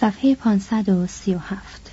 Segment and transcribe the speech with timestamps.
[0.00, 1.90] صفحه 537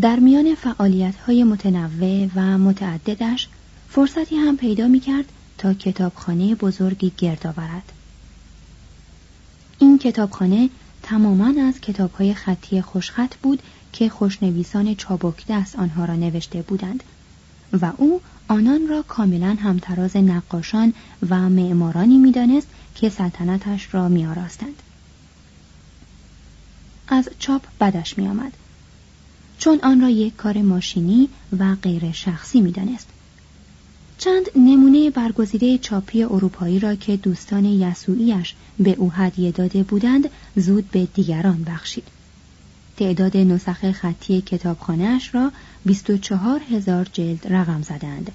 [0.00, 3.48] در میان فعالیت های متنوع و متعددش
[3.88, 5.24] فرصتی هم پیدا می کرد
[5.58, 7.92] تا کتابخانه بزرگی گرد آورد.
[9.78, 10.70] این کتابخانه
[11.02, 17.02] تماما از کتابهای خطی خوشخط بود که خوشنویسان چابک دست آنها را نوشته بودند
[17.80, 20.94] و او آنان را کاملا همتراز نقاشان
[21.28, 24.82] و معمارانی می‌دانست که سلطنتش را میآراستند.
[27.10, 28.52] از چاپ بدش می آمد.
[29.58, 31.28] چون آن را یک کار ماشینی
[31.58, 33.06] و غیر شخصی می دانست.
[34.18, 40.90] چند نمونه برگزیده چاپی اروپایی را که دوستان یسوعیش به او هدیه داده بودند زود
[40.90, 42.04] به دیگران بخشید.
[42.96, 45.52] تعداد نسخ خطی کتابخانهاش را
[45.84, 48.32] 24 هزار جلد رقم زدند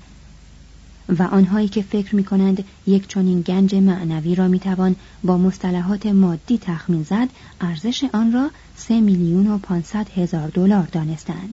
[1.10, 6.06] و آنهایی که فکر می کنند یک چنین گنج معنوی را می توان با مصطلحات
[6.06, 7.28] مادی تخمین زد
[7.62, 11.52] ارزش آن را سه میلیون و پانصد هزار دلار دانستند.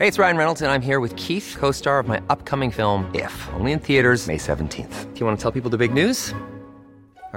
[0.00, 3.34] Hey, it's Ryan Reynolds, and I'm here with Keith, co-star of my upcoming film, If,
[3.58, 5.12] only in theaters May 17th.
[5.12, 6.32] Do you want to tell people the big news?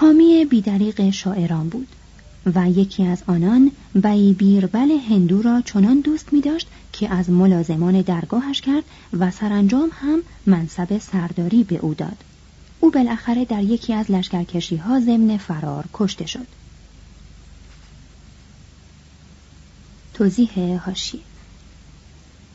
[0.00, 1.88] حامی بیدریق شاعران بود
[2.54, 8.00] و یکی از آنان بی بیربل هندو را چنان دوست می داشت که از ملازمان
[8.02, 8.84] درگاهش کرد
[9.18, 12.16] و سرانجام هم منصب سرداری به او داد.
[12.80, 16.46] او بالاخره در یکی از لشکرکشی ها ضمن فرار کشته شد.
[20.14, 21.20] توضیح هاشی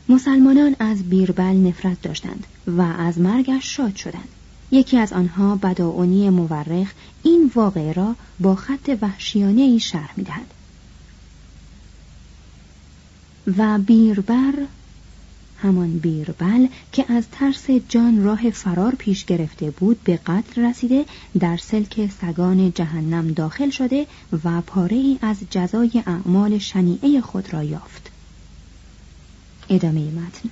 [0.08, 4.28] مسلمانان از بیربل نفرت داشتند و از مرگش شاد شدند.
[4.70, 6.92] یکی از آنها بداونی مورخ
[7.22, 10.54] این واقعه را با خط وحشیانه ای شرح می دهد.
[13.58, 14.54] و بیربر
[15.58, 21.04] همان بیربل که از ترس جان راه فرار پیش گرفته بود به قتل رسیده
[21.38, 24.06] در سلک سگان جهنم داخل شده
[24.44, 28.10] و پاره ای از جزای اعمال شنیعه خود را یافت
[29.68, 30.50] ادامه متن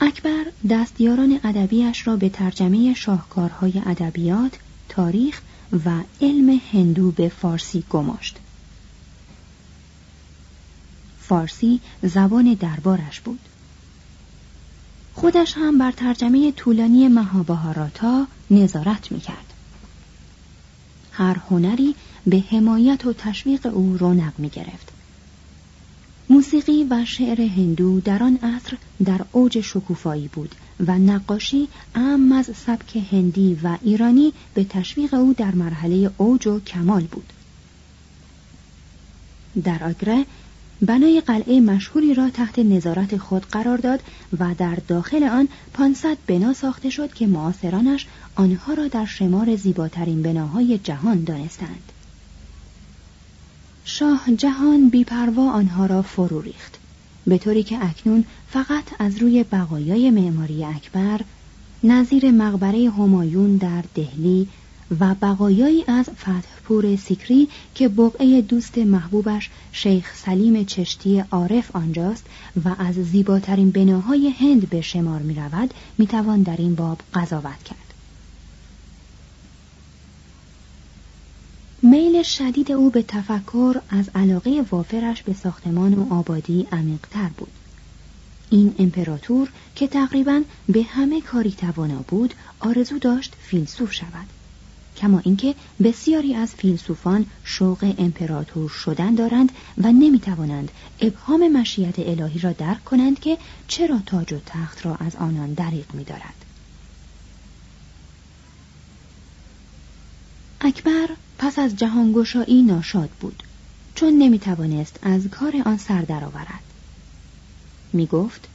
[0.00, 4.52] اکبر دستیاران ادبیش را به ترجمه شاهکارهای ادبیات،
[4.88, 5.40] تاریخ
[5.84, 5.90] و
[6.20, 8.36] علم هندو به فارسی گماشت.
[11.20, 13.40] فارسی زبان دربارش بود
[15.14, 19.52] خودش هم بر ترجمه طولانی مهابهاراتا نظارت می‌کرد
[21.12, 21.94] هر هنری
[22.26, 24.95] به حمایت و تشویق او رونق می گرفت.
[26.28, 30.54] موسیقی و شعر هندو در آن عصر در اوج شکوفایی بود
[30.86, 36.60] و نقاشی اهم از سبک هندی و ایرانی به تشویق او در مرحله اوج و
[36.60, 37.32] کمال بود.
[39.64, 40.24] در آگره
[40.82, 44.00] بنای قلعه مشهوری را تحت نظارت خود قرار داد
[44.38, 50.22] و در داخل آن 500 بنا ساخته شد که معاصرانش آنها را در شمار زیباترین
[50.22, 51.92] بناهای جهان دانستند.
[53.88, 56.78] شاه جهان بیپروا آنها را فرو ریخت
[57.26, 61.20] به طوری که اکنون فقط از روی بقایای معماری اکبر
[61.84, 64.48] نظیر مقبره همایون در دهلی
[65.00, 72.26] و بقایایی از فتحپور سیکری که بقعه دوست محبوبش شیخ سلیم چشتی عارف آنجاست
[72.64, 77.62] و از زیباترین بناهای هند به شمار می رود می توان در این باب قضاوت
[77.64, 77.85] کرد.
[81.90, 87.50] میل شدید او به تفکر از علاقه وافرش به ساختمان و آبادی عمیقتر بود.
[88.50, 94.26] این امپراتور که تقریبا به همه کاری توانا بود آرزو داشت فیلسوف شود
[94.96, 102.52] کما اینکه بسیاری از فیلسوفان شوق امپراتور شدن دارند و نمی‌توانند ابهام مشیت الهی را
[102.52, 103.38] درک کنند که
[103.68, 106.45] چرا تاج و تخت را از آنان دریق میدارد
[110.66, 111.08] اکبر
[111.38, 113.42] پس از جهانگشایی ناشاد بود
[113.94, 116.60] چون نمی‌توانست از کار آن سر درآورد.
[117.92, 118.48] می‌گفت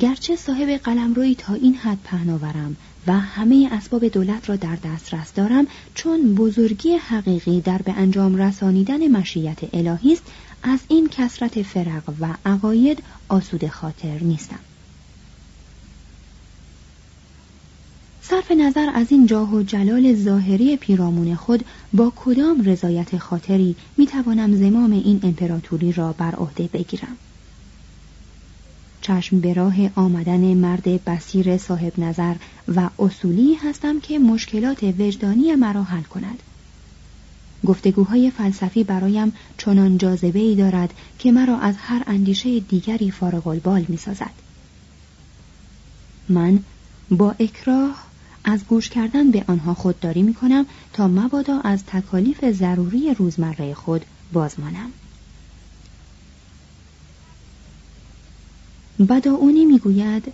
[0.00, 2.76] گرچه صاحب قلمروی تا این حد پهناورم
[3.06, 9.08] و همه اسباب دولت را در دسترس دارم چون بزرگی حقیقی در به انجام رسانیدن
[9.08, 10.24] مشیت الهی است
[10.62, 14.58] از این کسرت فرق و عقاید آسود خاطر نیستم.
[18.28, 24.56] صرف نظر از این جاه و جلال ظاهری پیرامون خود با کدام رضایت خاطری می‌توانم
[24.56, 27.16] زمام این امپراتوری را بر عهده بگیرم
[29.00, 32.34] چشم به راه آمدن مرد بسیر صاحب نظر
[32.76, 36.42] و اصولی هستم که مشکلات وجدانی مرا حل کند
[37.66, 43.84] گفتگوهای فلسفی برایم چنان جاذبه ای دارد که مرا از هر اندیشه دیگری فارغ البال
[43.88, 44.32] می سازد.
[46.28, 46.58] من
[47.10, 48.03] با اکراه
[48.44, 54.04] از گوش کردن به آنها خودداری می کنم تا مبادا از تکالیف ضروری روزمره خود
[54.32, 54.90] بازمانم.
[59.08, 60.32] بداونی می‌گوید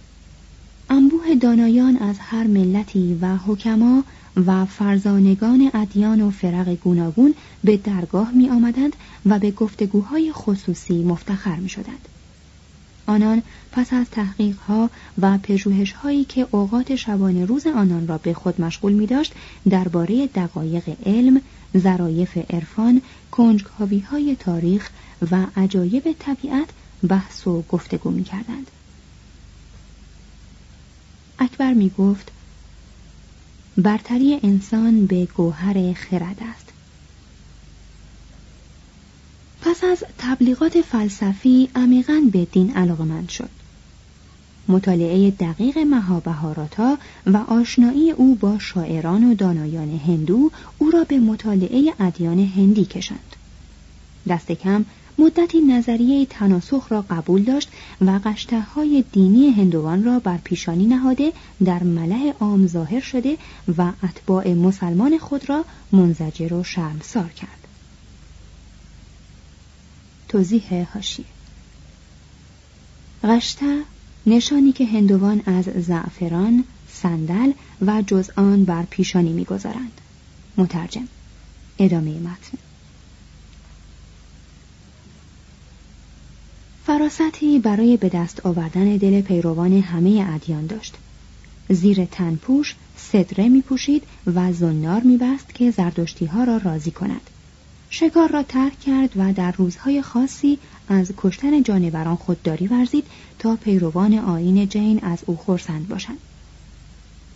[0.90, 4.04] انبوه دانایان از هر ملتی و حکما
[4.46, 7.34] و فرزانگان ادیان و فرق گوناگون
[7.64, 8.96] به درگاه می آمدند
[9.26, 12.08] و به گفتگوهای خصوصی مفتخر می شدند.
[13.10, 13.42] آنان
[13.72, 14.90] پس از تحقیقها
[15.20, 19.32] و پژوهشهایی که اوقات شبانه روز آنان را به خود مشغول می داشت
[19.70, 21.40] درباره دقایق علم،
[21.78, 24.90] ظرایف عرفان، کنجکاوی های تاریخ
[25.30, 26.68] و عجایب طبیعت
[27.08, 28.70] بحث و گفتگو می کردند.
[31.38, 32.32] اکبر می گفت
[33.76, 36.69] برتری انسان به گوهر خرد است.
[39.60, 43.48] پس از تبلیغات فلسفی عمیقا به دین علاقمند شد.
[44.68, 51.92] مطالعه دقیق مهابهاراتا و آشنایی او با شاعران و دانایان هندو او را به مطالعه
[52.00, 53.36] ادیان هندی کشند.
[54.28, 54.84] دست کم
[55.18, 57.68] مدتی نظریه تناسخ را قبول داشت
[58.00, 61.32] و قشته های دینی هندوان را بر پیشانی نهاده
[61.64, 63.36] در مله عام ظاهر شده
[63.78, 67.59] و اتباع مسلمان خود را منزجر و شرمسار کرد.
[70.30, 71.24] توضیح هاشیه
[73.22, 73.82] قشته
[74.26, 77.52] نشانی که هندوان از زعفران، صندل
[77.86, 80.00] و جز آن بر پیشانی می‌گذارند.
[80.56, 81.08] مترجم
[81.78, 82.58] ادامه متن.
[86.86, 90.94] فراستی برای به دست آوردن دل پیروان همه ادیان داشت.
[91.68, 97.30] زیر تنپوش صدره می پوشید و زنار می بست که زردشتی ها را راضی کند.
[97.90, 103.04] شکار را ترک کرد و در روزهای خاصی از کشتن جانوران خودداری ورزید
[103.38, 106.18] تا پیروان آین جین از او خورسند باشند.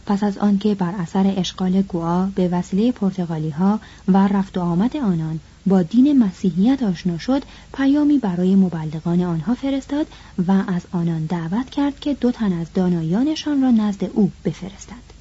[0.06, 4.96] پس از آنکه بر اثر اشغال گوا به وسیله پرتغالی ها و رفت و آمد
[4.96, 7.42] آنان با دین مسیحیت آشنا شد
[7.76, 10.06] پیامی برای مبلغان آنها فرستاد
[10.48, 15.13] و از آنان دعوت کرد که دو تن از دانایانشان را نزد او بفرستند.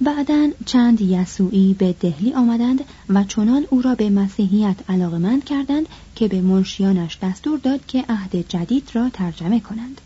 [0.00, 6.28] بعدا چند یسوعی به دهلی آمدند و چنان او را به مسیحیت علاقمند کردند که
[6.28, 10.00] به منشیانش دستور داد که عهد جدید را ترجمه کنند.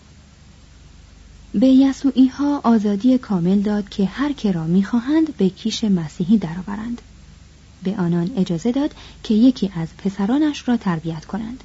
[1.54, 7.02] به یسوعی ها آزادی کامل داد که هر که را می‌خواهند به کیش مسیحی درآورند.
[7.82, 11.64] به آنان اجازه داد که یکی از پسرانش را تربیت کنند.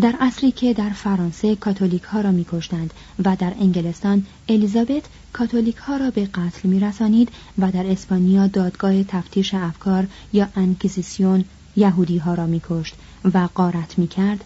[0.00, 2.94] در عصری که در فرانسه کاتولیک ها را میکشتند
[3.24, 9.54] و در انگلستان الیزابت کاتولیک ها را به قتل میرسانید و در اسپانیا دادگاه تفتیش
[9.54, 11.44] افکار یا انکیزیسیون
[11.76, 12.94] یهودی ها را میکشت
[13.34, 14.44] و قارت می‌کرد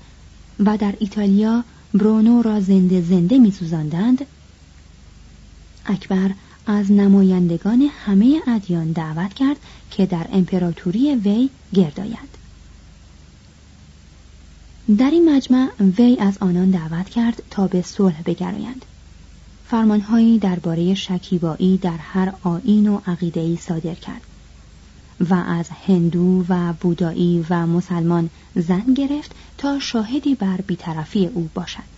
[0.61, 4.26] و در ایتالیا برونو را زنده زنده میسوزاندند.
[5.87, 6.31] اکبر
[6.67, 9.57] از نمایندگان همه ادیان دعوت کرد
[9.91, 12.36] که در امپراتوری وی گرداید
[14.88, 18.85] در این مجمع وی از آنان دعوت کرد تا به صلح بگرایند.
[19.66, 24.21] فرمانهایی درباره شکیبایی در هر آیین و عقیده‌ای صادر کرد
[25.31, 31.97] و از هندو و بودایی و مسلمان زن گرفت تا شاهدی بر بیطرفی او باشد.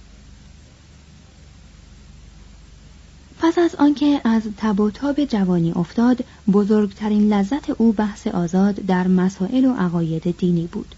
[3.39, 4.91] پس از آنکه از تب و
[5.29, 10.95] جوانی افتاد بزرگترین لذت او بحث آزاد در مسائل و عقاید دینی بود.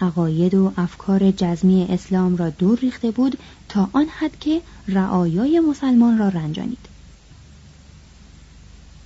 [0.00, 3.38] عقاید و افکار جزمی اسلام را دور ریخته بود
[3.68, 6.88] تا آن حد که رعایای مسلمان را رنجانید.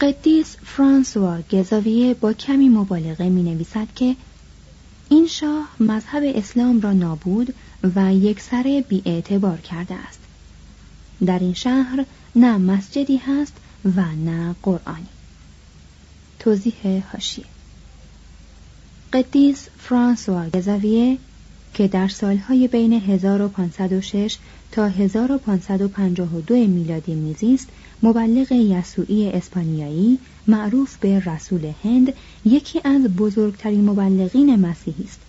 [0.00, 4.16] قدیس فرانسوا گزاویه با کمی مبالغه می نویسد که
[5.08, 7.54] این شاه مذهب اسلام را نابود
[7.96, 10.18] و یک سر اعتبار کرده است.
[11.26, 12.04] در این شهر
[12.37, 13.52] نه مسجدی هست
[13.96, 15.06] و نه قرآنی.
[16.38, 17.44] توضیح هاشیه
[19.12, 21.19] قدیس فرانسوا گزاویه
[21.75, 24.37] که در سالهای بین 1506
[24.73, 27.69] تا 1552 میلادی میزیست
[28.02, 32.12] مبلغ یسوعی اسپانیایی معروف به رسول هند
[32.45, 35.21] یکی از بزرگترین مبلغین مسیحی است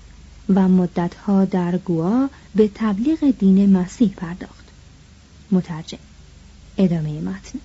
[0.50, 4.66] و مدتها در گوا به تبلیغ دین مسیح پرداخت.
[5.52, 5.98] مترجم
[6.78, 7.60] ادامه متن.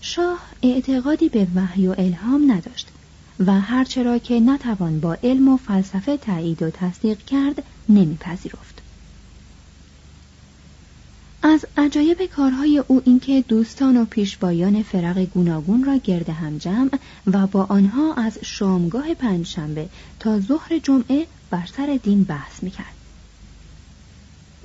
[0.00, 2.91] شاه اعتقادی به وحی و الهام نداشت.
[3.46, 8.82] و هرچرا که نتوان با علم و فلسفه تایید و تصدیق کرد نمیپذیرفت.
[11.42, 16.90] از عجایب کارهای او اینکه دوستان و پیشبایان فرق گوناگون را گرد هم جمع
[17.26, 19.88] و با آنها از شامگاه پنجشنبه
[20.20, 22.94] تا ظهر جمعه بر سر دین بحث می‌کرد.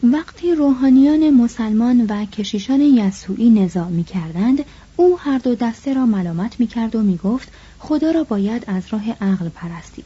[0.04, 4.66] وقتی روحانیان مسلمان و کشیشان یسوعی نظام می کردند
[5.00, 8.84] او هر دو دسته را ملامت می کرد و می گفت خدا را باید از
[8.90, 10.06] راه عقل پرستید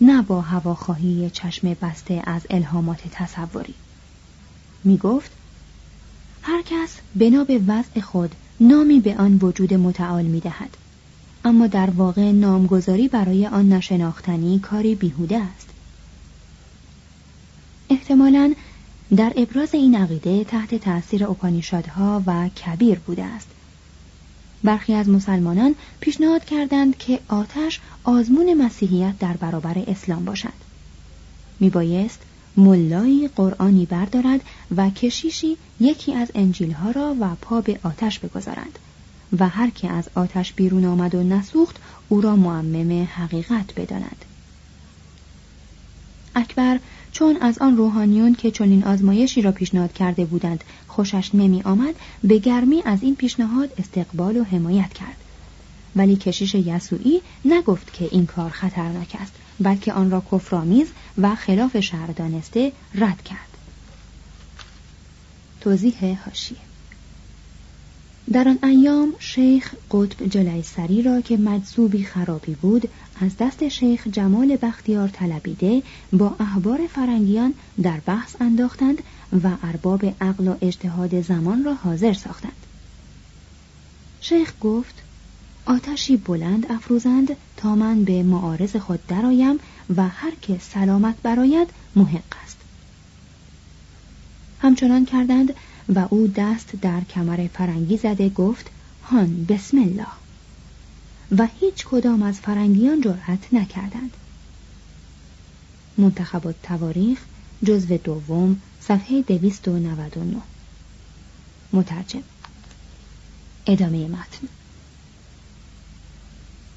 [0.00, 3.74] نه با هواخواهی چشم بسته از الهامات تصوری.
[4.84, 5.30] می گفت
[6.42, 10.76] هر کس بنا به وضع خود نامی به آن وجود متعال می دهد
[11.44, 15.68] اما در واقع نامگذاری برای آن نشناختنی کاری بیهوده است.
[17.90, 18.54] احتمالاً
[19.16, 23.48] در ابراز این عقیده تحت تأثیر اپانیشادها و کبیر بوده است.
[24.64, 30.52] برخی از مسلمانان پیشنهاد کردند که آتش آزمون مسیحیت در برابر اسلام باشد.
[31.60, 32.22] میبایست
[32.56, 34.40] ملایی قرآنی بردارد
[34.76, 38.78] و کشیشی یکی از انجیلها را و پا به آتش بگذارند
[39.38, 41.76] و هر که از آتش بیرون آمد و نسوخت
[42.08, 44.24] او را معمم حقیقت بداند
[46.34, 46.78] اکبر
[47.14, 51.94] چون از آن روحانیون که چنین آزمایشی را پیشنهاد کرده بودند خوشش نمی آمد
[52.24, 55.16] به گرمی از این پیشنهاد استقبال و حمایت کرد.
[55.96, 61.80] ولی کشیش یسوعی نگفت که این کار خطرناک است بلکه آن را کفرآمیز و خلاف
[61.80, 63.58] شهر دانسته رد کرد.
[65.60, 66.63] توضیح هاشیه.
[68.32, 72.88] در آن ایام شیخ قطب جلیسری را که مجذوبی خرابی بود
[73.20, 79.02] از دست شیخ جمال بختیار طلبیده با احبار فرنگیان در بحث انداختند
[79.44, 82.66] و ارباب عقل و اجتهاد زمان را حاضر ساختند.
[84.20, 84.94] شیخ گفت
[85.66, 89.58] آتشی بلند افروزند تا من به معارض خود درآیم
[89.96, 92.56] و هر که سلامت براید محق است.
[94.62, 95.54] همچنان کردند
[95.88, 98.70] و او دست در کمر فرنگی زده گفت
[99.02, 100.06] هان بسم الله.
[101.38, 104.16] و هیچ کدام از فرنگیان جرأت نکردند.
[105.98, 107.18] منتخب تواریخ
[107.64, 110.36] جزو دوم صفحه 299
[111.72, 112.22] مترجم
[113.66, 114.48] ادامه متن.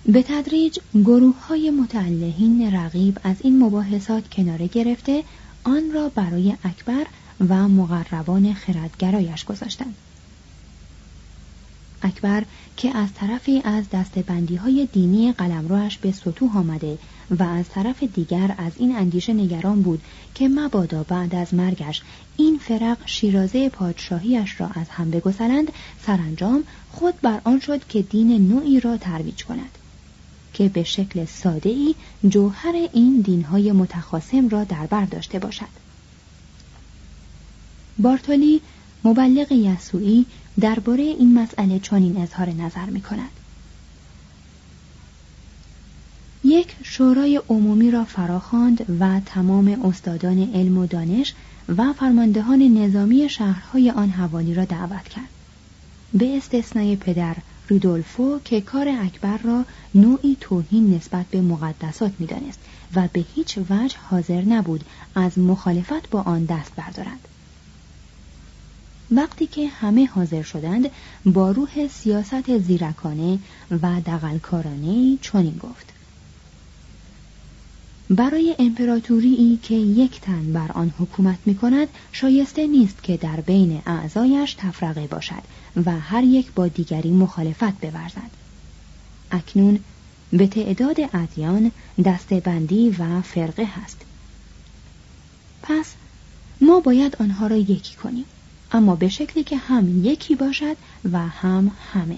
[0.05, 5.23] به تدریج گروه های متعلهین رقیب از این مباحثات کناره گرفته
[5.63, 7.07] آن را برای اکبر
[7.49, 9.95] و مقربان خردگرایش گذاشتند.
[12.01, 12.43] اکبر
[12.77, 16.97] که از طرفی از دستبندی های دینی قلمروش به سطوح آمده
[17.39, 20.01] و از طرف دیگر از این اندیشه نگران بود
[20.35, 22.01] که مبادا بعد از مرگش
[22.37, 25.71] این فرق شیرازه پادشاهیش را از هم بگسلند
[26.05, 29.77] سرانجام خود بر آن شد که دین نوعی را ترویج کند
[30.53, 31.95] که به شکل ساده ای
[32.29, 35.86] جوهر این دینهای متخاصم را در بر داشته باشد.
[37.99, 38.61] بارتولی
[39.03, 40.25] مبلغ یسوعی
[40.59, 43.29] درباره این مسئله چنین اظهار نظر می کند.
[46.43, 51.33] یک شورای عمومی را فراخواند و تمام استادان علم و دانش
[51.77, 55.29] و فرماندهان نظامی شهرهای آن حوالی را دعوت کرد.
[56.13, 57.35] به استثنای پدر
[57.69, 62.59] رودولفو که کار اکبر را نوعی توهین نسبت به مقدسات می‌دانست
[62.95, 64.83] و به هیچ وجه حاضر نبود
[65.15, 67.27] از مخالفت با آن دست بردارد.
[69.11, 70.89] وقتی که همه حاضر شدند
[71.25, 73.39] با روح سیاست زیرکانه
[73.71, 75.93] و دقلکارانه چنین گفت.
[78.09, 83.81] برای امپراتوری که یک تن بر آن حکومت می کند شایسته نیست که در بین
[83.85, 85.43] اعضایش تفرقه باشد
[85.85, 88.31] و هر یک با دیگری مخالفت بورزد.
[89.31, 89.79] اکنون
[90.33, 91.71] به تعداد ادیان
[92.05, 94.01] دستبندی و فرقه هست.
[95.63, 95.93] پس
[96.61, 98.25] ما باید آنها را یکی کنیم.
[98.71, 100.77] اما به شکلی که هم یکی باشد
[101.11, 102.17] و هم همه.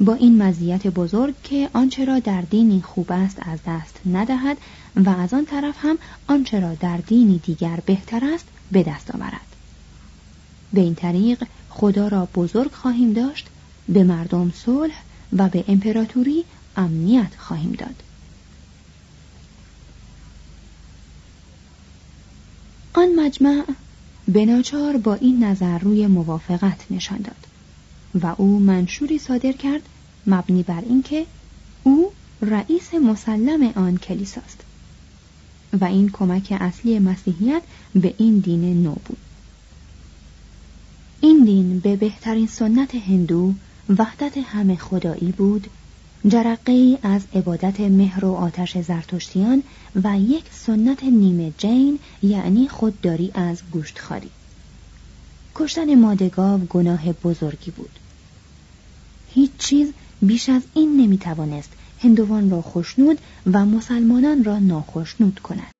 [0.00, 4.56] با این مزیت بزرگ که آنچه را در دینی خوب است از دست ندهد
[4.96, 9.46] و از آن طرف هم آنچه را در دینی دیگر بهتر است به دست آورد.
[10.72, 13.46] به این طریق خدا را بزرگ خواهیم داشت
[13.88, 15.02] به مردم صلح
[15.32, 16.44] و به امپراتوری
[16.76, 18.02] امنیت خواهیم داد.
[22.94, 23.64] آن مجمع
[24.32, 27.46] بناچار با این نظر روی موافقت نشان داد
[28.22, 29.82] و او منشوری صادر کرد
[30.26, 31.26] مبنی بر اینکه
[31.82, 34.60] او رئیس مسلم آن کلیساست
[35.80, 37.62] و این کمک اصلی مسیحیت
[37.94, 39.18] به این دین نو بود.
[41.20, 43.54] این دین به بهترین سنت هندو
[43.98, 45.66] وحدت همه خدایی بود
[46.28, 49.62] جرقه ای از عبادت مهر و آتش زرتشتیان
[50.04, 54.30] و یک سنت نیمه جین یعنی خودداری از گوشتخواری.
[55.54, 57.98] کشتن مادگاو گناه بزرگی بود.
[59.34, 63.18] هیچ چیز بیش از این نمی‌توانست هندوان را خوشنود
[63.52, 65.79] و مسلمانان را ناخشنود کند.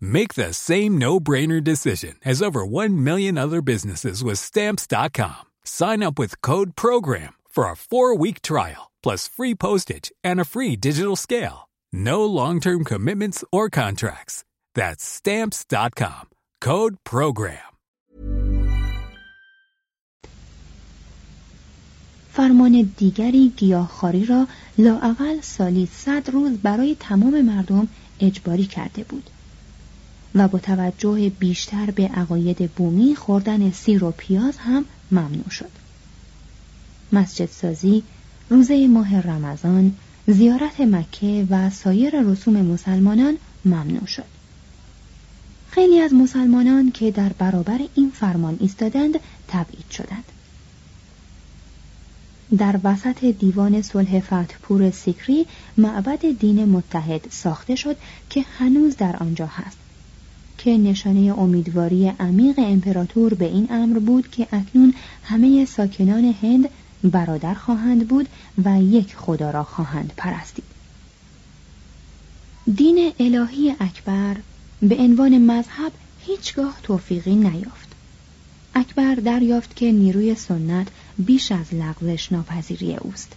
[0.00, 5.42] Make the same no-brainer decision as over 1 million other businesses with stamps.com.
[5.64, 10.44] Sign up with code program for a four week trial, plus free postage and a
[10.44, 11.68] free digital scale.
[11.92, 14.44] No long term commitments or contracts.
[14.74, 16.28] That's stamps.com.
[16.60, 17.60] Code program.
[22.32, 24.46] فرمان دیگری گیاهخواری را
[24.78, 27.88] لااقل سالی صد روز برای تمام مردم
[28.20, 29.30] اجباری کرده بود.
[30.35, 35.71] و با توجه بیشتر به عقاید بومی خوردن سیر و پیاز هم ممنوع شد.
[37.13, 38.03] مسجد سازی
[38.49, 39.95] روزه ماه رمضان
[40.27, 44.39] زیارت مکه و سایر رسوم مسلمانان ممنوع شد.
[45.71, 50.23] خیلی از مسلمانان که در برابر این فرمان ایستادند تبعید شدند.
[52.57, 55.45] در وسط دیوان صلح فتحپور سیکری
[55.77, 57.97] معبد دین متحد ساخته شد
[58.29, 59.77] که هنوز در آنجا هست.
[60.63, 64.93] که نشانه امیدواری عمیق امپراتور به این امر بود که اکنون
[65.23, 66.69] همه ساکنان هند
[67.03, 68.27] برادر خواهند بود
[68.65, 70.63] و یک خدا را خواهند پرستید.
[72.75, 74.37] دین الهی اکبر
[74.81, 75.91] به عنوان مذهب
[76.25, 77.89] هیچگاه توفیقی نیافت.
[78.75, 83.33] اکبر دریافت که نیروی سنت بیش از لغزش ناپذیری اوست.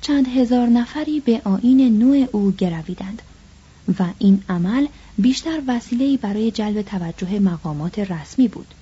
[0.00, 3.22] چند هزار نفری به آین نوع او گرویدند.
[3.98, 4.86] و این عمل
[5.18, 8.74] بیشتر وسیله‌ای برای جلب توجه مقامات رسمی بود.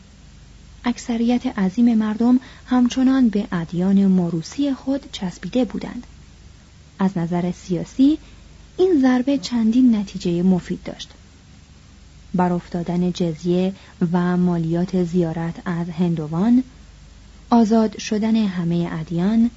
[0.85, 6.07] اکثریت عظیم مردم همچنان به ادیان موروسی خود چسبیده بودند.
[6.99, 8.19] از نظر سیاسی
[8.77, 11.11] این ضربه چندین نتیجه مفید داشت.
[12.35, 13.75] بر افتادن جزیه
[14.13, 16.63] و مالیات زیارت از هندوان
[17.51, 19.51] آزاد شدن همه ادیان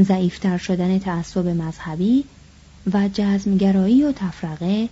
[0.00, 2.24] ضعیفتر شدن تعصب مذهبی
[2.92, 4.88] و جزمگرایی و تفرقه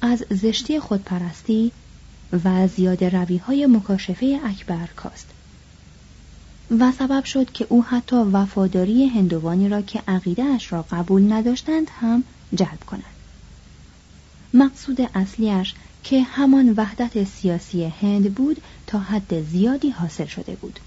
[0.00, 1.72] از زشتی خودپرستی
[2.44, 5.26] و زیاد روی های مکاشفه اکبر کاست.
[6.78, 11.90] و سبب شد که او حتی وفاداری هندوانی را که عقیده اش را قبول نداشتند
[12.00, 13.02] هم جلب کند.
[14.54, 20.80] مقصود اصلیش که همان وحدت سیاسی هند بود تا حد زیادی حاصل شده بود.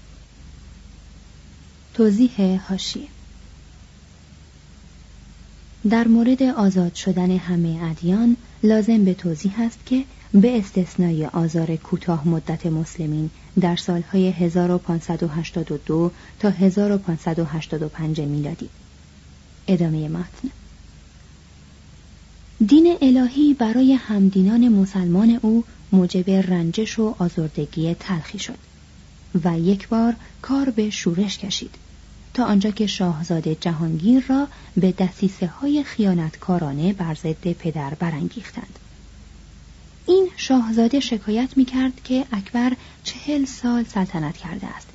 [1.94, 3.13] توضیح هاشیه.
[5.90, 12.28] در مورد آزاد شدن همه ادیان لازم به توضیح است که به استثنای آزار کوتاه
[12.28, 18.68] مدت مسلمین در سالهای 1582 تا 1585 میلادی.
[19.68, 20.50] ادامه متن.
[22.66, 28.58] دین الهی برای همدینان مسلمان او موجب رنجش و آزردگی تلخی شد
[29.44, 31.83] و یک بار کار به شورش کشید.
[32.34, 38.78] تا آنجا که شاهزاده جهانگیر را به دسیسه های خیانتکارانه بر ضد پدر برانگیختند.
[40.06, 42.72] این شاهزاده شکایت می کرد که اکبر
[43.04, 44.88] چهل سال سلطنت کرده است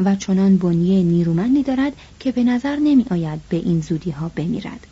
[0.00, 4.86] و چنان بنیه نیرومندی دارد که به نظر نمی آید به این زودی ها بمیرد.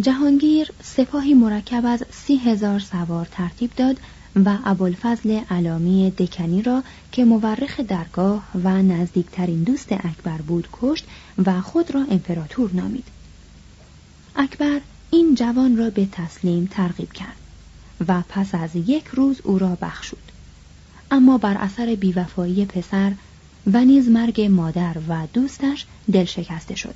[0.00, 3.96] جهانگیر سپاهی مرکب از سی هزار سوار ترتیب داد
[4.36, 11.04] و ابوالفضل علامی دکنی را که مورخ درگاه و نزدیکترین دوست اکبر بود کشت
[11.46, 13.04] و خود را امپراتور نامید
[14.36, 17.36] اکبر این جوان را به تسلیم ترغیب کرد
[18.08, 20.32] و پس از یک روز او را بخشود
[21.10, 23.12] اما بر اثر بیوفایی پسر
[23.72, 26.94] و نیز مرگ مادر و دوستش دل شکسته شد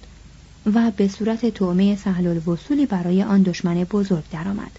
[0.74, 4.70] و به صورت تومه سهل الوصولی برای آن دشمن بزرگ درآمد.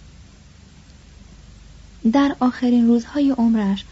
[2.12, 3.86] در آخرین روزهای عمرش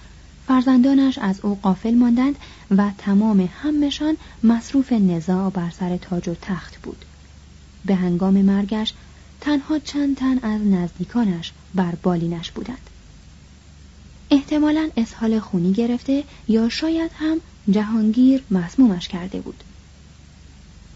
[0.47, 2.35] فرزندانش از او قافل ماندند
[2.71, 7.05] و تمام همشان مصروف نزاع بر سر تاج و تخت بود.
[7.85, 8.93] به هنگام مرگش
[9.41, 12.89] تنها چند تن از نزدیکانش بر بالینش بودند.
[14.31, 17.37] احتمالا اسهال خونی گرفته یا شاید هم
[17.69, 19.63] جهانگیر مسمومش کرده بود.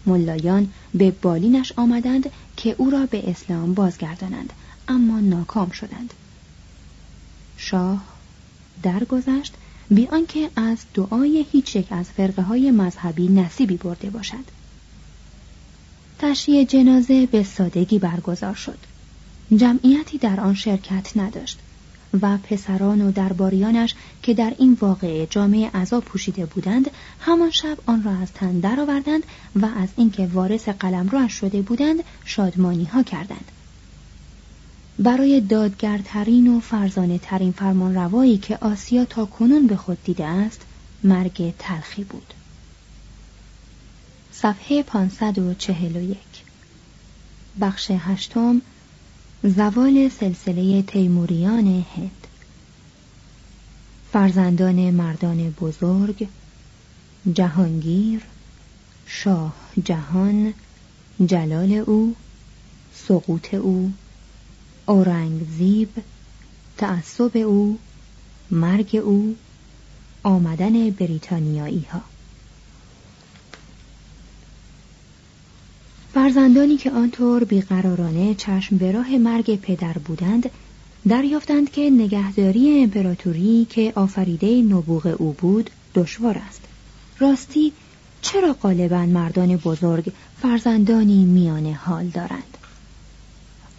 [0.06, 4.52] ملایان به بالینش آمدند که او را به اسلام بازگردانند
[4.88, 6.14] اما ناکام شدند.
[7.60, 8.02] شاه
[8.82, 9.54] درگذشت
[9.90, 14.60] بی آنکه از دعای هیچ یک از فرقه های مذهبی نصیبی برده باشد.
[16.18, 18.78] تشییع جنازه به سادگی برگزار شد.
[19.56, 21.58] جمعیتی در آن شرکت نداشت
[22.22, 28.02] و پسران و درباریانش که در این واقعه جامعه عذاب پوشیده بودند همان شب آن
[28.02, 29.22] را از تن درآوردند
[29.56, 33.50] و از اینکه وارث قلمرو شده بودند شادمانی ها کردند.
[35.02, 40.60] برای دادگرترین و فرزانه ترین فرمان روایی که آسیا تا کنون به خود دیده است
[41.02, 42.34] مرگ تلخی بود.
[44.32, 46.18] صفحه 541
[47.60, 48.62] بخش هشتم
[49.42, 52.26] زوال سلسله تیموریان هند.
[54.12, 56.28] فرزندان مردان بزرگ
[57.34, 58.22] جهانگیر
[59.06, 60.54] شاه جهان
[61.26, 62.14] جلال او
[62.94, 63.92] سقوط او
[64.90, 65.88] اورنگزیب
[66.76, 67.78] تعصب او
[68.50, 69.36] مرگ او
[70.22, 72.00] آمدن بریتانیایی ها
[76.14, 80.50] فرزندانی که آنطور بیقرارانه چشم به راه مرگ پدر بودند
[81.08, 86.60] دریافتند که نگهداری امپراتوری که آفریده نبوغ او بود دشوار است.
[87.18, 87.72] راستی
[88.22, 92.56] چرا غالبا مردان بزرگ فرزندانی میان حال دارند؟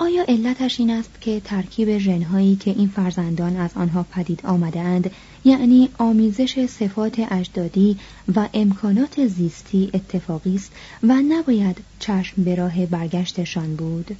[0.01, 5.11] آیا علتش این است که ترکیب ژنهایی که این فرزندان از آنها پدید آمدهاند
[5.45, 7.97] یعنی آمیزش صفات اجدادی
[8.35, 10.71] و امکانات زیستی اتفاقی است
[11.03, 14.15] و نباید چشم به راه برگشتشان بود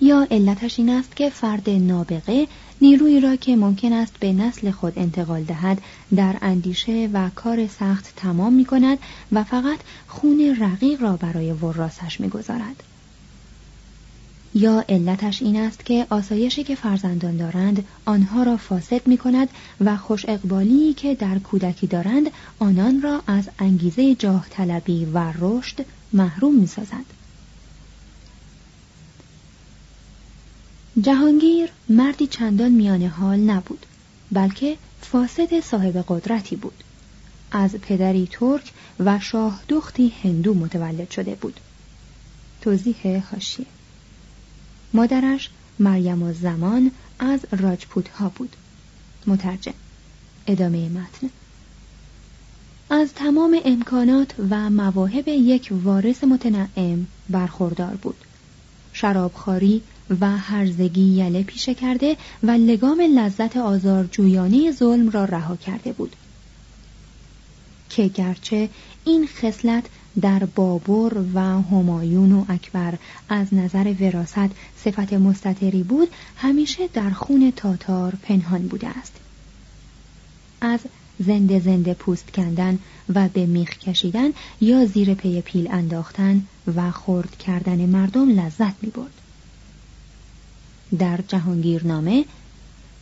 [0.00, 2.46] یا علتش این است که فرد نابغه
[2.80, 5.82] نیرویی را که ممکن است به نسل خود انتقال دهد
[6.16, 8.98] در اندیشه و کار سخت تمام می کند
[9.32, 12.82] و فقط خون رقیق را برای وراسش می گذارد.
[14.56, 19.48] یا علتش این است که آسایشی که فرزندان دارند آنها را فاسد می کند
[19.80, 25.84] و خوش اقبالی که در کودکی دارند آنان را از انگیزه جاه طلبی و رشد
[26.12, 27.04] محروم می سازد.
[31.00, 33.86] جهانگیر مردی چندان میان حال نبود
[34.32, 36.84] بلکه فاسد صاحب قدرتی بود
[37.52, 41.60] از پدری ترک و شاه دختی هندو متولد شده بود
[42.60, 43.66] توضیح هاشیه
[44.94, 48.56] مادرش مریم و زمان از راجپوت ها بود.
[49.26, 49.74] مترجم.
[50.46, 51.30] ادامه متن.
[52.90, 58.16] از تمام امکانات و مواهب یک وارث متنعم برخوردار بود.
[58.92, 59.82] شرابخواری
[60.20, 66.16] و هرزگی یله پیشه کرده و لگام لذت آزارجویانه ظلم را رها کرده بود.
[67.90, 68.68] که گرچه
[69.06, 69.84] این خصلت
[70.20, 74.50] در بابر و همایون و اکبر از نظر وراست
[74.84, 79.12] صفت مستطری بود همیشه در خون تاتار پنهان بوده است
[80.60, 80.80] از
[81.18, 82.78] زنده زنده پوست کندن
[83.14, 88.90] و به میخ کشیدن یا زیر پی پیل انداختن و خرد کردن مردم لذت می
[88.90, 89.20] برد.
[90.98, 92.24] در جهانگیرنامه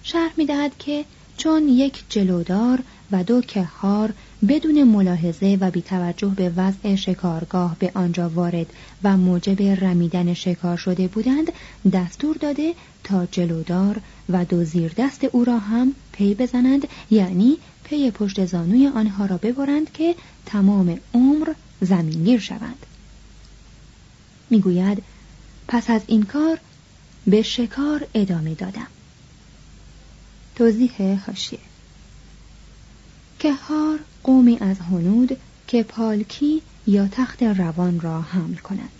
[0.02, 1.04] شرح می دهد که
[1.36, 4.12] چون یک جلودار و دو کهار
[4.48, 8.66] بدون ملاحظه و توجه به وضع شکارگاه به آنجا وارد
[9.02, 11.52] و موجب رمیدن شکار شده بودند
[11.92, 18.10] دستور داده تا جلودار و دو زیر دست او را هم پی بزنند یعنی پی
[18.10, 20.14] پشت زانوی آنها را ببرند که
[20.46, 22.86] تمام عمر زمینگیر شوند.
[24.50, 25.02] می‌گوید
[25.68, 26.58] پس از این کار
[27.26, 28.86] به شکار ادامه دادم.
[30.56, 31.58] توضیح هاشیه
[33.38, 35.36] کهار قومی از هنود
[35.66, 38.90] که پالکی یا تخت روان را حمل کنند.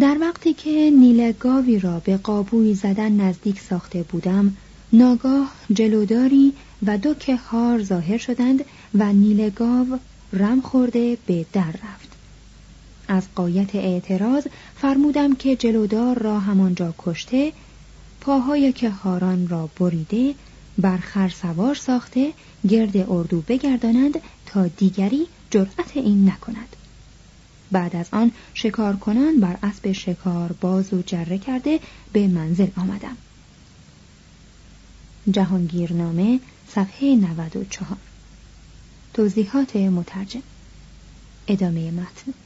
[0.00, 4.56] در وقتی که نیل گاوی را به قابوی زدن نزدیک ساخته بودم
[4.92, 6.52] ناگاه جلوداری
[6.86, 8.64] و دو کهار ظاهر شدند
[8.94, 9.98] و نیل گاو
[10.32, 12.05] رم خورده به در رفت.
[13.08, 17.52] از قایت اعتراض فرمودم که جلودار را همانجا کشته
[18.20, 20.34] پاهای کهاران را بریده
[20.78, 22.32] بر خر سوار ساخته
[22.68, 26.76] گرد اردو بگردانند تا دیگری جرأت این نکند.
[27.72, 31.80] بعد از آن شکار کنان بر اسب شکار باز و جره کرده
[32.12, 33.16] به منزل آمدم.
[35.30, 37.98] جهانگیرنامه صفحه 94
[39.14, 40.42] توضیحات مترجم.
[41.48, 42.45] ادامه متن.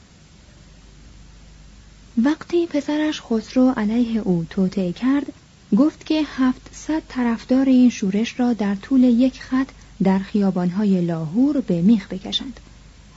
[2.17, 5.33] وقتی پسرش خسرو علیه او توطعه کرد
[5.77, 9.67] گفت که هفتصد طرفدار این شورش را در طول یک خط
[10.03, 12.59] در خیابانهای لاهور به میخ بکشند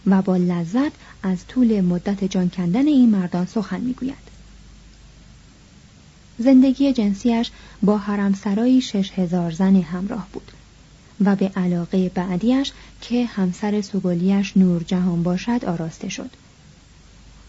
[0.06, 4.24] و با لذت از طول مدت جان کندن این مردان سخن می‌گوید.
[6.38, 7.50] زندگی جنسیش
[7.82, 10.52] با حرمسرایی شش هزار زن همراه بود
[11.24, 16.30] و به علاقه بعدیش که همسر سگولیش نور جهان باشد آراسته شد.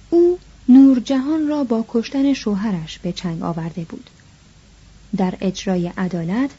[0.09, 4.09] او نور جهان را با کشتن شوهرش به چنگ آورده بود.
[5.17, 6.49] در اجرای عدالت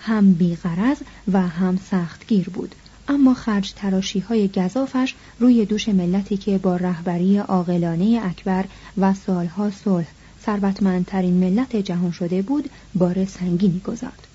[0.00, 0.96] هم بیغرز
[1.32, 2.74] و هم سختگیر بود
[3.08, 8.64] اما خرج تراشی های گذافش روی دوش ملتی که با رهبری عاقلانه اکبر
[8.98, 10.06] و سالها صلح
[10.46, 14.26] ثروتمندترین ملت جهان شده بود بار سنگینی گذارد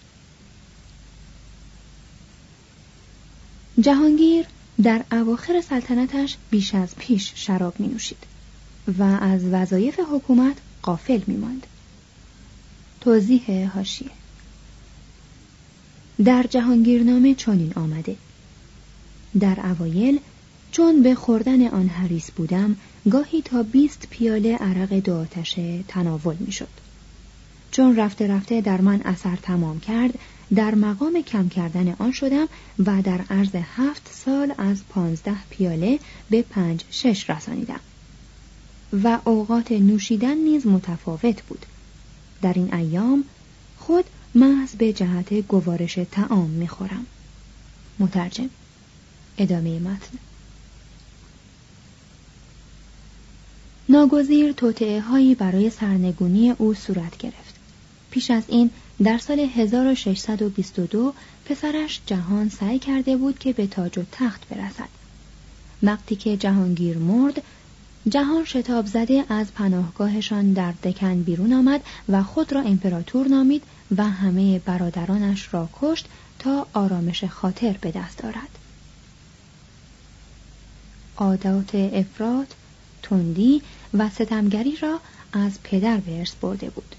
[3.79, 4.45] جهانگیر
[4.83, 8.36] در اواخر سلطنتش بیش از پیش شراب می نوشید
[8.99, 11.67] و از وظایف حکومت قافل می ماند.
[13.01, 14.11] توضیح هاشیه
[16.25, 18.15] در جهانگیرنامه چنین آمده
[19.39, 20.19] در اوایل
[20.71, 22.75] چون به خوردن آن حریص بودم
[23.09, 26.67] گاهی تا بیست پیاله عرق دو آتشه تناول می شد.
[27.71, 30.19] چون رفته رفته در من اثر تمام کرد
[30.55, 32.47] در مقام کم کردن آن شدم
[32.85, 37.79] و در عرض هفت سال از پانزده پیاله به پنج شش رسانیدم
[38.93, 41.65] و اوقات نوشیدن نیز متفاوت بود.
[42.41, 43.23] در این ایام
[43.77, 47.05] خود محض به جهت گوارش تعام می‌خورم.
[47.99, 48.49] مترجم
[49.37, 50.17] ادامه متن.
[53.89, 57.55] ناگزیر توطعه هایی برای سرنگونی او صورت گرفت.
[58.11, 58.69] پیش از این
[59.03, 61.13] در سال 1622
[61.45, 64.89] پسرش جهان سعی کرده بود که به تاج و تخت برسد.
[65.83, 67.41] وقتی که جهانگیر مرد
[68.09, 73.63] جهان شتاب زده از پناهگاهشان در دکن بیرون آمد و خود را امپراتور نامید
[73.97, 76.05] و همه برادرانش را کشت
[76.39, 78.49] تا آرامش خاطر به دست دارد
[81.17, 82.47] عادات افراد
[83.03, 83.61] تندی
[83.93, 84.99] و ستمگری را
[85.33, 86.95] از پدر به ارث برده بود.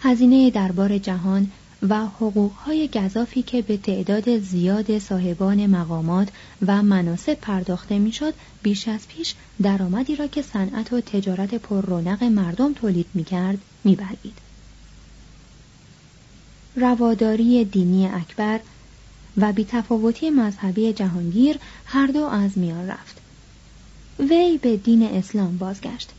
[0.00, 1.50] هزینه دربار جهان
[1.88, 6.28] و حقوقهای گذافی که به تعداد زیاد صاحبان مقامات
[6.66, 12.24] و مناسب پرداخته می‌شد بیش از پیش درآمدی را که صنعت و تجارت پر رونق
[12.24, 14.38] مردم تولید می‌کرد میبلید
[16.76, 18.60] رواداری دینی اکبر
[19.36, 23.20] و بیتفاوتی مذهبی جهانگیر هر دو از میان رفت.
[24.18, 26.10] وی به دین اسلام بازگشت.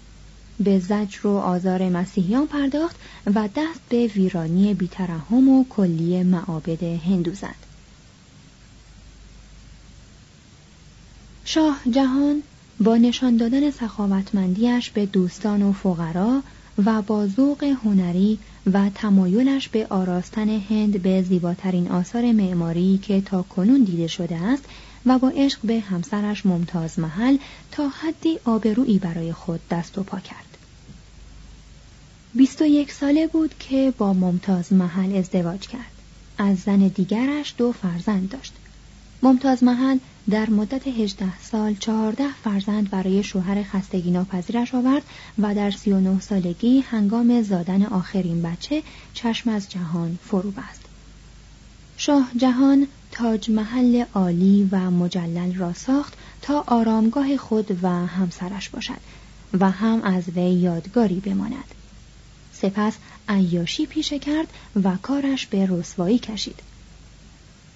[0.63, 2.95] به زجر و آزار مسیحیان پرداخت
[3.35, 7.55] و دست به ویرانی بیترحم و کلی معابد هندو زد
[11.45, 12.43] شاه جهان
[12.79, 16.43] با نشان دادن سخاوتمندیش به دوستان و فقرا
[16.85, 18.39] و با ذوق هنری
[18.73, 24.63] و تمایلش به آراستن هند به زیباترین آثار معماری که تا کنون دیده شده است
[25.05, 27.37] و با عشق به همسرش ممتاز محل
[27.71, 30.52] تا حدی آبرویی برای خود دست و پا کرد.
[32.35, 35.91] بیست و یک ساله بود که با ممتاز محل ازدواج کرد.
[36.37, 38.53] از زن دیگرش دو فرزند داشت.
[39.23, 39.97] ممتاز محل
[40.29, 45.03] در مدت هجده سال چهارده فرزند برای شوهر خستگی ناپذیرش آورد
[45.39, 50.81] و در سی و نه سالگی هنگام زادن آخرین بچه چشم از جهان فرو بست.
[51.97, 58.99] شاه جهان تاج محل عالی و مجلل را ساخت تا آرامگاه خود و همسرش باشد
[59.59, 61.73] و هم از وی یادگاری بماند
[62.63, 62.93] سپس
[63.29, 64.47] عیاشی پیشه کرد
[64.83, 66.59] و کارش به رسوایی کشید.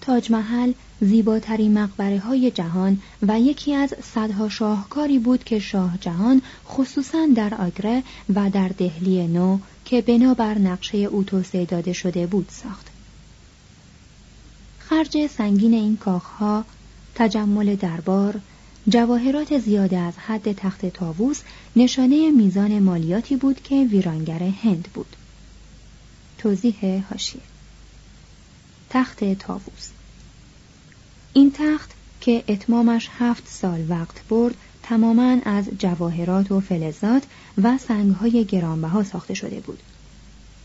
[0.01, 6.41] تاج محل زیباترین مقبره های جهان و یکی از صدها شاهکاری بود که شاه جهان
[6.67, 8.03] خصوصا در آگره
[8.35, 12.87] و در دهلی نو که بنابر نقشه او توسعه داده شده بود ساخت.
[14.79, 16.65] خرج سنگین این کاخها
[17.15, 18.39] تجمل دربار
[18.89, 21.41] جواهرات زیاده از حد تخت تاووس
[21.75, 25.15] نشانه میزان مالیاتی بود که ویرانگر هند بود.
[26.37, 27.41] توضیح هاشیه.
[28.89, 29.89] تخت تاووس
[31.33, 37.23] این تخت که اتمامش هفت سال وقت برد تماما از جواهرات و فلزات
[37.63, 39.79] و سنگهای گرانبها ساخته شده بود.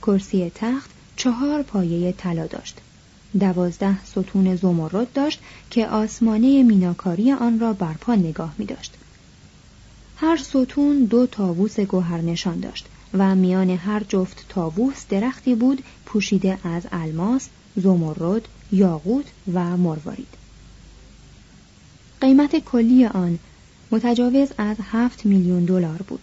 [0.03, 2.81] کرسی تخت چهار پایه طلا داشت.
[3.41, 5.41] دوازده ستون زمرد داشت
[5.71, 8.95] که آسمانه میناکاری آن را بر پا نگاه می داشت.
[10.17, 16.59] هر ستون دو تاووس گوهر نشان داشت و میان هر جفت تاووس درختی بود پوشیده
[16.65, 20.35] از الماس، زمرد، یاقوت و مروارید.
[22.21, 23.39] قیمت کلی آن
[23.91, 26.21] متجاوز از هفت میلیون دلار بود.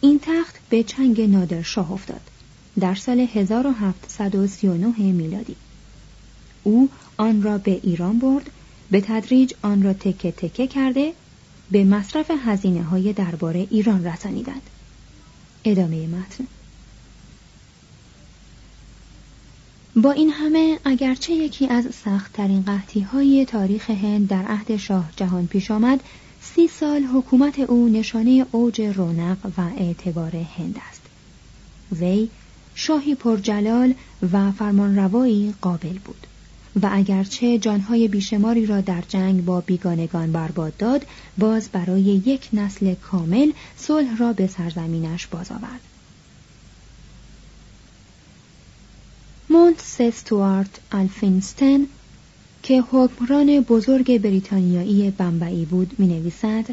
[0.00, 2.20] این تخت به چنگ نادر شاه افتاد
[2.80, 5.56] در سال 1739 میلادی.
[6.66, 8.50] او آن را به ایران برد
[8.90, 11.12] به تدریج آن را تکه تکه کرده
[11.70, 14.62] به مصرف هزینه های درباره ایران رسانیدند.
[15.64, 16.46] ادامه متن.
[19.96, 25.46] با این همه اگرچه یکی از سختترین قحطی های تاریخ هند در عهد شاه جهان
[25.46, 26.00] پیش آمد
[26.42, 31.02] سی سال حکومت او نشانه اوج رونق و اعتبار هند است.
[31.92, 32.28] وی
[32.74, 33.94] شاهی پرجلال
[34.32, 36.26] و فرمانروایی قابل بود.
[36.82, 41.06] و اگرچه جانهای بیشماری را در جنگ با بیگانگان برباد داد
[41.38, 45.80] باز برای یک نسل کامل صلح را به سرزمینش باز آورد.
[49.50, 51.86] مونت سستوارت الفینستن
[52.62, 56.64] که حکمران بزرگ بریتانیایی بمبئی بود می نویسد